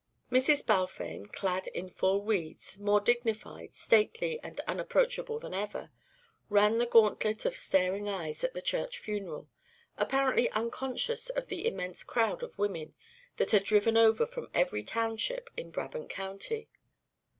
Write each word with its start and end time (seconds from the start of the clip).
Mrs. 0.31 0.65
Balfame, 0.65 1.27
clad 1.27 1.67
in 1.75 1.87
full 1.91 2.23
weeds, 2.23 2.79
more 2.79 2.99
dignified, 2.99 3.75
stately 3.75 4.39
and 4.41 4.59
unapproachable 4.61 5.37
than 5.37 5.53
ever, 5.53 5.91
ran 6.49 6.79
the 6.79 6.87
gauntlet 6.87 7.45
of 7.45 7.55
staring 7.55 8.09
eyes 8.09 8.43
at 8.43 8.55
the 8.55 8.63
church 8.63 8.97
funeral, 8.97 9.47
apparently 9.97 10.49
unconscious 10.53 11.29
of 11.29 11.49
the 11.49 11.67
immense 11.67 12.03
crowd 12.03 12.41
of 12.41 12.57
women 12.57 12.95
that 13.37 13.51
had 13.51 13.63
driven 13.63 13.95
over 13.95 14.25
from 14.25 14.49
every 14.55 14.81
township 14.81 15.51
in 15.55 15.69
Brabant 15.69 16.09
County. 16.09 16.67